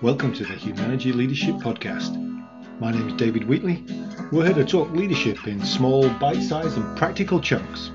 [0.00, 2.14] Welcome to the Humanative Leadership Podcast.
[2.78, 3.84] My name is David Wheatley.
[4.30, 7.90] We're here to talk leadership in small, bite sized, and practical chunks.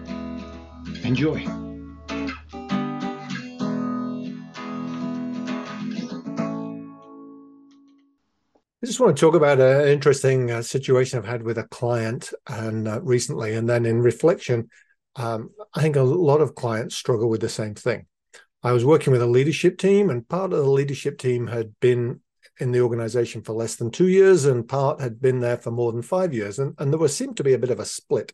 [1.06, 1.40] Enjoy.
[1.40, 1.46] I
[8.84, 12.86] just want to talk about an interesting uh, situation I've had with a client and
[12.86, 14.70] uh, recently, and then in reflection,
[15.16, 18.08] um, I think a lot of clients struggle with the same thing.
[18.64, 22.22] I was working with a leadership team, and part of the leadership team had been
[22.60, 25.92] in the organization for less than two years, and part had been there for more
[25.92, 28.32] than five years, and, and there was seemed to be a bit of a split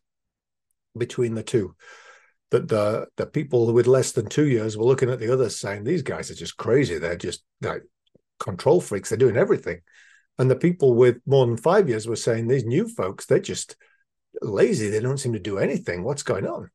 [0.97, 1.75] between the two.
[2.51, 5.83] That the the people with less than two years were looking at the others, saying,
[5.83, 6.97] "These guys are just crazy.
[6.97, 7.83] They're just like
[8.39, 9.09] control freaks.
[9.09, 9.81] They're doing everything."
[10.39, 13.75] And the people with more than five years were saying these new folks, they're just
[14.41, 14.89] lazy.
[14.89, 16.03] They don't seem to do anything.
[16.03, 16.71] What's going on?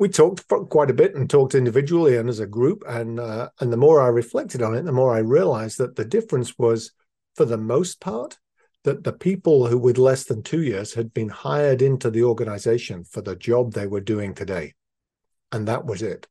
[0.00, 2.82] We talked for quite a bit and talked individually and as a group.
[2.88, 6.06] And uh, and the more I reflected on it, the more I realized that the
[6.06, 6.92] difference was,
[7.36, 8.38] for the most part,
[8.84, 13.04] that the people who with less than two years had been hired into the organization
[13.04, 14.72] for the job they were doing today.
[15.52, 16.26] And that was it.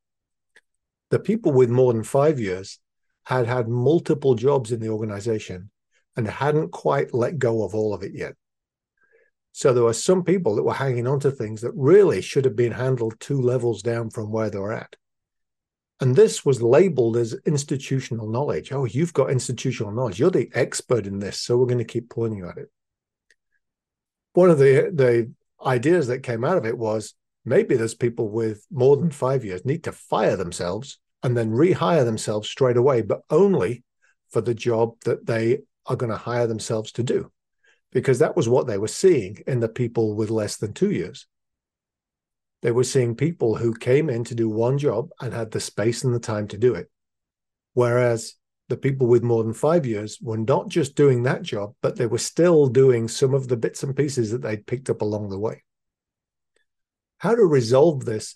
[1.11, 2.79] The people with more than five years
[3.25, 5.69] had had multiple jobs in the organization
[6.17, 8.33] and hadn't quite let go of all of it yet.
[9.51, 12.55] So there were some people that were hanging on to things that really should have
[12.55, 14.95] been handled two levels down from where they were at.
[16.01, 18.71] And this was labeled as institutional knowledge.
[18.71, 20.19] Oh, you've got institutional knowledge.
[20.19, 21.41] You're the expert in this.
[21.41, 22.71] So we're going to keep pointing you at it.
[24.33, 25.33] One of the, the
[25.65, 29.65] ideas that came out of it was maybe there's people with more than five years
[29.65, 33.83] need to fire themselves and then rehire themselves straight away, but only
[34.29, 37.29] for the job that they are going to hire themselves to do
[37.91, 41.27] because that was what they were seeing in the people with less than two years.
[42.61, 46.03] They were seeing people who came in to do one job and had the space
[46.03, 46.89] and the time to do it.
[47.73, 48.35] Whereas
[48.67, 52.05] the people with more than five years were not just doing that job, but they
[52.05, 55.39] were still doing some of the bits and pieces that they'd picked up along the
[55.39, 55.63] way.
[57.17, 58.35] How to resolve this?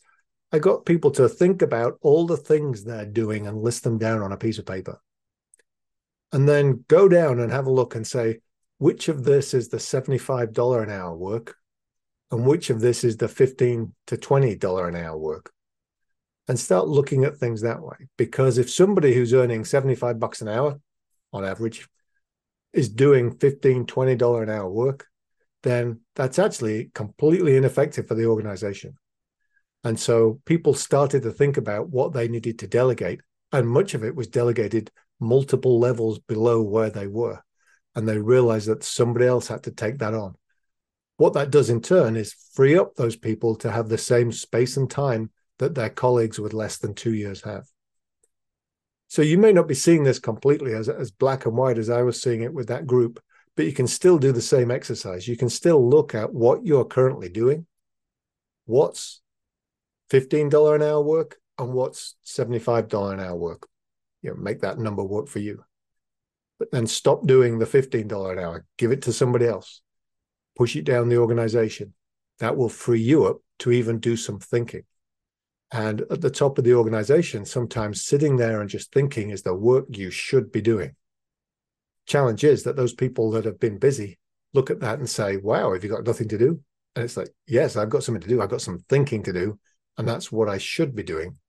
[0.52, 4.22] I got people to think about all the things they're doing and list them down
[4.22, 5.00] on a piece of paper
[6.34, 8.40] and then go down and have a look and say
[8.84, 11.56] which of this is the $75 an hour work?
[12.32, 15.54] And which of this is the 15 to $20 an hour work?
[16.50, 17.96] And start looking at things that way.
[18.18, 20.82] Because if somebody who's earning 75 bucks an hour
[21.32, 21.88] on average
[22.74, 25.08] is doing 15 $20 an hour work
[25.62, 28.98] then that's actually completely ineffective for the organization.
[29.86, 33.22] And so people started to think about what they needed to delegate
[33.54, 37.40] and much of it was delegated multiple levels below where they were.
[37.96, 40.36] And they realize that somebody else had to take that on.
[41.18, 44.78] What that does in turn is free up those people to have the same space
[44.78, 47.66] and time that their colleagues with less than two years have.
[49.08, 52.02] So you may not be seeing this completely as, as black and white as I
[52.02, 53.20] was seeing it with that group,
[53.56, 55.28] but you can still do the same exercise.
[55.28, 57.68] You can still look at what you're currently doing,
[58.66, 59.22] what's
[60.10, 63.68] $15 an hour work, and what's $75 an hour work
[64.24, 65.64] you know, make that number work for you.
[66.64, 69.82] But then stop doing the $15 an hour, give it to somebody else,
[70.56, 71.94] push it down the organization.
[72.40, 74.84] That will free you up to even do some thinking.
[75.74, 79.54] And at the top of the organization, sometimes sitting there and just thinking is the
[79.54, 80.96] work you should be doing.
[82.06, 84.18] Challenge is that those people that have been busy
[84.54, 86.62] look at that and say, Wow, have you got nothing to do?
[86.96, 88.42] And it's like, Yes, I've got something to do.
[88.42, 89.60] I've got some thinking to do.
[89.98, 91.40] And that's what I should be doing.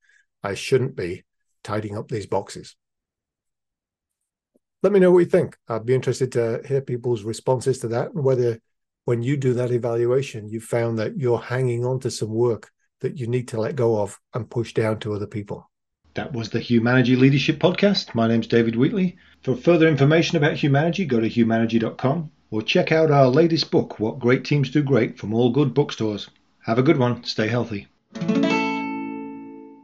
[0.42, 1.22] I shouldn't be
[1.62, 2.74] tidying up these boxes.
[4.84, 5.56] Let me know what you think.
[5.66, 8.60] I'd be interested to hear people's responses to that and whether
[9.06, 13.16] when you do that evaluation, you found that you're hanging on to some work that
[13.16, 15.70] you need to let go of and push down to other people.
[16.12, 18.14] That was the Humanative Leadership Podcast.
[18.14, 19.16] My name's David Wheatley.
[19.42, 24.18] For further information about Humanative, go to humanative.com or check out our latest book, What
[24.18, 26.28] Great Teams Do Great, from all good bookstores.
[26.60, 27.24] Have a good one.
[27.24, 27.88] Stay healthy.